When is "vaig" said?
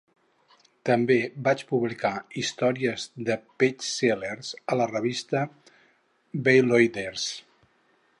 1.47-1.59